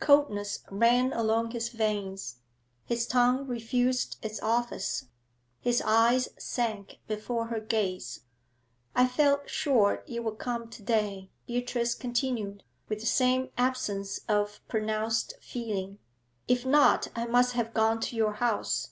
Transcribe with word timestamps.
Coldness 0.00 0.64
ran 0.68 1.12
along 1.12 1.52
his 1.52 1.68
veins; 1.68 2.38
his 2.86 3.06
tongue 3.06 3.46
refused 3.46 4.16
its 4.20 4.42
office; 4.42 5.04
his 5.60 5.80
eyes 5.82 6.28
sank 6.36 6.98
before 7.06 7.46
her 7.46 7.60
gaze. 7.60 8.22
'I 8.96 9.06
felt 9.06 9.48
sure 9.48 10.02
you 10.04 10.24
would 10.24 10.38
come 10.38 10.68
to 10.70 10.82
day,' 10.82 11.30
Beatrice 11.46 11.94
continued, 11.94 12.64
with 12.88 12.98
the 12.98 13.06
same 13.06 13.50
absence 13.56 14.22
of 14.28 14.60
pronounced 14.66 15.34
feeling. 15.40 16.00
'If 16.48 16.66
not, 16.66 17.06
I 17.14 17.26
must 17.26 17.52
have 17.52 17.72
gone 17.72 18.00
to 18.00 18.16
your 18.16 18.32
house. 18.32 18.88